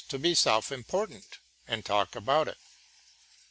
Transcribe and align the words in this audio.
to 0.09 0.17
be 0.17 0.33
self 0.33 0.71
important 0.71 1.37
and 1.67 1.85
talk 1.85 2.15
about 2.15 2.47
it. 2.47 2.57